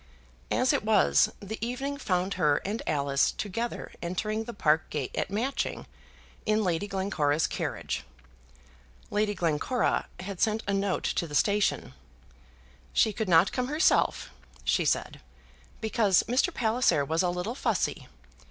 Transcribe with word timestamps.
As 0.49 0.73
it 0.73 0.83
was, 0.83 1.31
the 1.39 1.63
evening 1.63 1.95
found 1.95 2.33
her 2.33 2.57
and 2.65 2.81
Alice 2.87 3.31
together 3.33 3.91
entering 4.01 4.45
the 4.45 4.51
park 4.53 4.89
gate 4.89 5.15
at 5.15 5.29
Matching, 5.29 5.85
in 6.43 6.63
Lady 6.63 6.87
Glencora's 6.87 7.45
carriage. 7.45 8.03
Lady 9.11 9.35
Glencora 9.35 10.07
had 10.21 10.41
sent 10.41 10.63
a 10.67 10.73
note 10.73 11.03
to 11.03 11.27
the 11.27 11.35
station. 11.35 11.93
"She 12.93 13.13
could 13.13 13.29
not 13.29 13.51
come 13.51 13.67
herself," 13.67 14.31
she 14.63 14.85
said, 14.85 15.19
"because 15.81 16.23
Mr. 16.23 16.51
Palliser 16.51 17.05
was 17.05 17.21
a 17.21 17.29
little 17.29 17.53
fussy. 17.53 18.07